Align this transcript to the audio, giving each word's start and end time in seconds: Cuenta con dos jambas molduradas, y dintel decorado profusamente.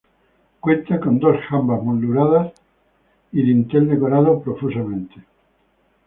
Cuenta 0.59 0.99
con 0.99 1.19
dos 1.19 1.37
jambas 1.47 1.83
molduradas, 1.83 2.53
y 3.33 3.43
dintel 3.43 3.87
decorado 3.87 4.39
profusamente. 4.41 5.23